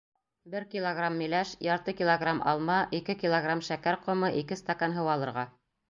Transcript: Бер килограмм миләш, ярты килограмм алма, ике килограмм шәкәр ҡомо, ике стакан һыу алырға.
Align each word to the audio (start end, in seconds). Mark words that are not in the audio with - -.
Бер 0.53 0.63
килограмм 0.71 1.19
миләш, 1.23 1.51
ярты 1.67 1.95
килограмм 2.01 2.43
алма, 2.55 2.81
ике 3.01 3.19
килограмм 3.25 3.65
шәкәр 3.71 4.03
ҡомо, 4.09 4.35
ике 4.43 4.63
стакан 4.65 4.99
һыу 4.99 5.15
алырға. 5.19 5.47